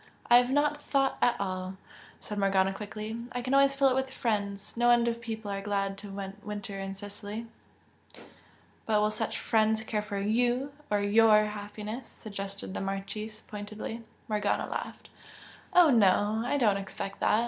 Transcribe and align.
"I 0.31 0.37
have 0.37 0.49
not 0.49 0.81
thought 0.81 1.19
at 1.21 1.39
all" 1.39 1.77
said 2.19 2.39
Morgana, 2.39 2.73
quickly, 2.73 3.19
"I 3.33 3.43
can 3.43 3.53
always 3.53 3.75
fill 3.75 3.89
it 3.89 3.93
with 3.93 4.09
friends. 4.09 4.75
No 4.75 4.89
end 4.89 5.07
of 5.07 5.21
people 5.21 5.51
are 5.51 5.61
glad 5.61 5.95
to 5.99 6.09
winter 6.41 6.79
in 6.79 6.95
Sicily." 6.95 7.45
"But 8.87 8.99
will 8.99 9.11
such 9.11 9.37
'friends' 9.37 9.83
care 9.83 10.01
for 10.01 10.17
YOU 10.17 10.73
or 10.89 11.01
YOUR 11.01 11.45
happiness?" 11.45 12.09
suggested 12.09 12.73
the 12.73 12.81
Marchese, 12.81 13.43
pointedly. 13.47 14.01
Morgana 14.27 14.65
laughed. 14.65 15.09
"Oh, 15.71 15.91
no, 15.91 16.41
I 16.47 16.57
do 16.57 16.65
not 16.65 16.77
expect 16.77 17.19
that! 17.19 17.39